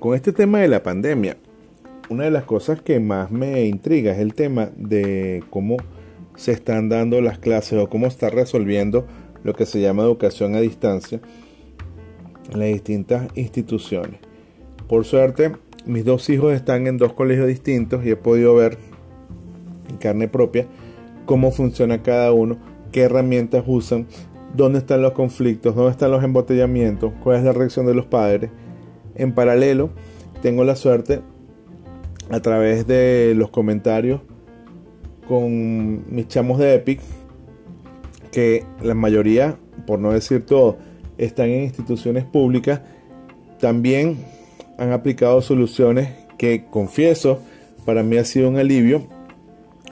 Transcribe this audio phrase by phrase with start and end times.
[0.00, 1.36] con este tema de la pandemia,
[2.08, 5.76] una de las cosas que más me intriga es el tema de cómo
[6.36, 9.06] se están dando las clases o cómo está resolviendo
[9.44, 11.20] lo que se llama educación a distancia
[12.50, 14.20] en las distintas instituciones.
[14.88, 15.52] Por suerte,
[15.84, 18.78] mis dos hijos están en dos colegios distintos y he podido ver
[19.90, 20.66] en carne propia
[21.26, 22.56] cómo funciona cada uno,
[22.90, 24.06] qué herramientas usan,
[24.56, 28.50] dónde están los conflictos, dónde están los embotellamientos, cuál es la reacción de los padres.
[29.14, 29.90] En paralelo,
[30.42, 31.20] tengo la suerte
[32.30, 34.20] a través de los comentarios
[35.26, 37.00] con mis chamos de Epic,
[38.32, 40.78] que la mayoría, por no decir todo,
[41.18, 42.80] están en instituciones públicas,
[43.58, 44.16] también
[44.78, 46.08] han aplicado soluciones
[46.38, 47.40] que confieso
[47.84, 49.06] para mí ha sido un alivio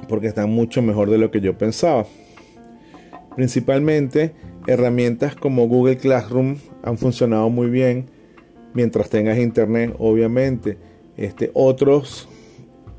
[0.09, 2.07] porque están mucho mejor de lo que yo pensaba.
[3.37, 4.35] Principalmente
[4.67, 8.07] herramientas como Google Classroom han funcionado muy bien
[8.75, 10.79] mientras tengas internet, obviamente.
[11.17, 12.29] Este, otros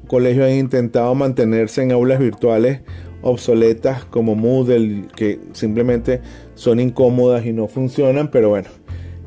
[0.07, 2.81] colegios han intentado mantenerse en aulas virtuales
[3.21, 6.21] obsoletas como Moodle, que simplemente
[6.55, 8.69] son incómodas y no funcionan, pero bueno,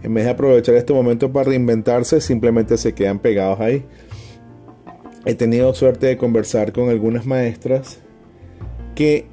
[0.02, 3.84] en vez de aprovechar este momento para reinventarse, simplemente se quedan pegados ahí.
[5.24, 8.00] He tenido suerte de conversar con algunas maestras
[8.94, 9.27] que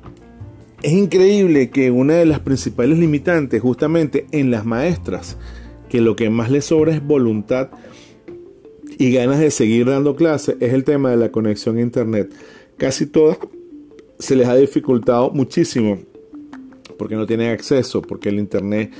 [0.81, 5.37] es increíble que una de las principales limitantes justamente en las maestras,
[5.89, 7.69] que lo que más les sobra es voluntad
[8.97, 12.31] y ganas de seguir dando clases es el tema de la conexión a internet.
[12.77, 13.37] Casi todas
[14.19, 15.99] se les ha dificultado muchísimo
[16.97, 18.91] porque no tienen acceso, porque el internet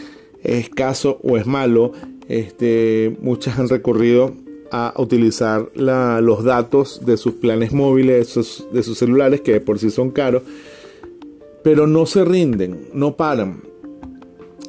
[0.42, 1.92] es escaso o es malo.
[2.30, 4.34] Este, muchas han recurrido
[4.72, 8.34] a utilizar los datos de sus planes móviles,
[8.72, 10.44] de sus celulares, que por sí son caros,
[11.64, 13.64] pero no se rinden, no paran.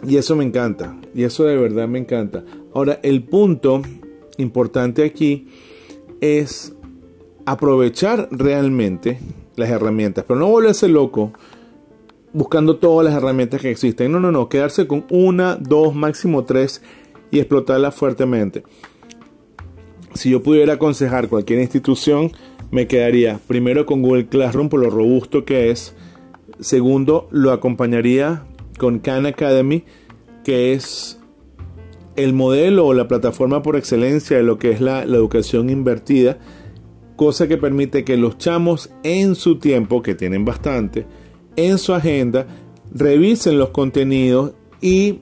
[0.07, 2.45] Y eso me encanta, y eso de verdad me encanta.
[2.75, 3.83] Ahora, el punto
[4.39, 5.49] importante aquí
[6.21, 6.75] es
[7.45, 9.19] aprovechar realmente
[9.57, 11.33] las herramientas, pero no volverse loco
[12.33, 14.13] buscando todas las herramientas que existen.
[14.13, 16.83] No, no, no, quedarse con una, dos, máximo tres
[17.31, 18.63] y explotarlas fuertemente.
[20.15, 22.33] Si yo pudiera aconsejar cualquier institución,
[22.71, 25.95] me quedaría primero con Google Classroom por lo robusto que es.
[26.61, 28.45] Segundo, lo acompañaría
[28.81, 29.85] con Khan Academy,
[30.43, 31.21] que es
[32.17, 36.39] el modelo o la plataforma por excelencia de lo que es la, educación invertida,
[37.15, 41.07] cosa que permite que los chamos en su tiempo, que tienen bastante,
[41.57, 42.47] en su agenda,
[42.91, 45.19] revisen los contenidos y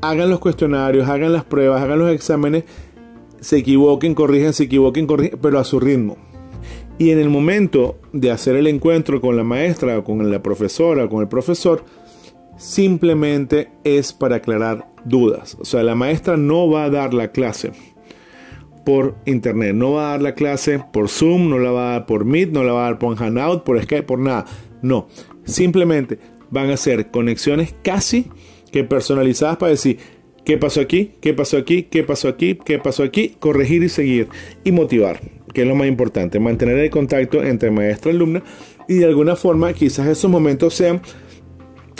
[0.00, 2.64] hagan los cuestionarios, hagan las pruebas, hagan los exámenes,
[3.38, 6.16] se equivoquen, corrigen, se equivoquen, corrigen, pero a su ritmo.
[6.98, 11.04] Y en el momento de hacer el encuentro con la maestra o con la profesora
[11.04, 11.84] o con el profesor,
[12.56, 15.56] simplemente es para aclarar dudas.
[15.60, 17.72] O sea, la maestra no va a dar la clase
[18.84, 22.06] por internet, no va a dar la clase por Zoom, no la va a dar
[22.06, 24.44] por Meet, no la va a dar por Hangout, por Skype, por nada.
[24.82, 25.08] No,
[25.44, 26.18] simplemente
[26.50, 28.26] van a ser conexiones casi
[28.70, 29.98] que personalizadas para decir
[30.44, 34.28] qué pasó aquí, qué pasó aquí, qué pasó aquí, qué pasó aquí, corregir y seguir
[34.62, 35.20] y motivar,
[35.52, 38.42] que es lo más importante, mantener el contacto entre maestra y alumna
[38.86, 41.00] y de alguna forma quizás esos momentos sean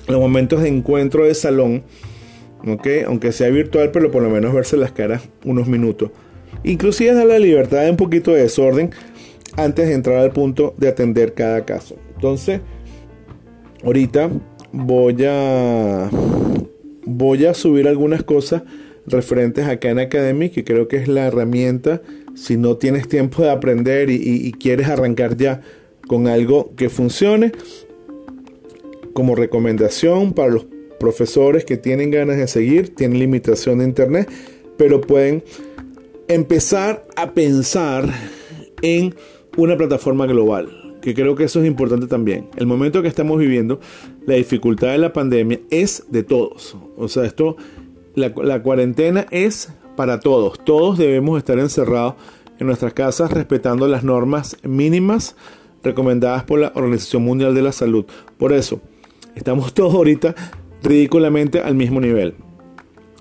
[0.06, 1.82] los momentos de encuentro de salón,
[3.06, 6.10] aunque sea virtual, pero por lo menos verse las caras unos minutos.
[6.62, 8.90] Inclusive da la libertad de un poquito de desorden
[9.56, 11.96] antes de entrar al punto de atender cada caso.
[12.14, 12.60] Entonces,
[13.82, 14.30] ahorita
[14.72, 16.10] voy a
[17.06, 18.62] voy a subir algunas cosas
[19.06, 22.00] referentes a Khan Academy, que creo que es la herramienta
[22.34, 25.60] si no tienes tiempo de aprender y quieres arrancar ya
[26.06, 27.52] con algo que funcione
[29.14, 30.66] como recomendación para los
[31.00, 34.28] profesores que tienen ganas de seguir, tienen limitación de internet,
[34.76, 35.42] pero pueden
[36.28, 38.12] empezar a pensar
[38.82, 39.14] en
[39.56, 42.48] una plataforma global, que creo que eso es importante también.
[42.56, 43.80] El momento que estamos viviendo,
[44.26, 46.76] la dificultad de la pandemia es de todos.
[46.96, 47.56] O sea, esto,
[48.14, 50.58] la, la cuarentena es para todos.
[50.64, 52.14] Todos debemos estar encerrados
[52.58, 55.36] en nuestras casas respetando las normas mínimas
[55.82, 58.06] recomendadas por la Organización Mundial de la Salud.
[58.38, 58.80] Por eso,
[59.34, 60.34] Estamos todos ahorita
[60.82, 62.34] ridículamente al mismo nivel.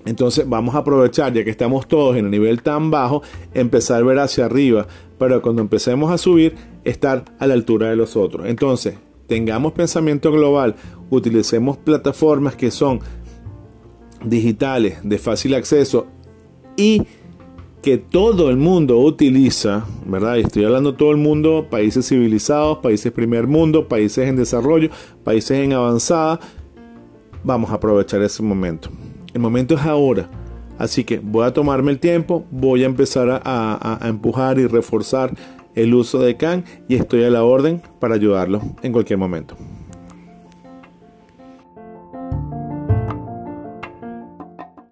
[0.04, 3.22] Entonces vamos a aprovechar, ya que estamos todos en un nivel tan bajo,
[3.54, 4.86] empezar a ver hacia arriba,
[5.18, 8.46] pero cuando empecemos a subir, estar a la altura de los otros.
[8.46, 8.94] Entonces,
[9.26, 10.76] tengamos pensamiento global,
[11.08, 13.00] utilicemos plataformas que son
[14.22, 16.06] digitales, de fácil acceso
[16.76, 17.02] y
[17.84, 20.38] que todo el mundo utiliza, ¿verdad?
[20.38, 24.88] Estoy hablando todo el mundo, países civilizados, países primer mundo, países en desarrollo,
[25.22, 26.40] países en avanzada.
[27.42, 28.88] Vamos a aprovechar ese momento.
[29.34, 30.30] El momento es ahora.
[30.78, 35.34] Así que voy a tomarme el tiempo, voy a empezar a, a empujar y reforzar
[35.74, 39.56] el uso de CAN y estoy a la orden para ayudarlos en cualquier momento.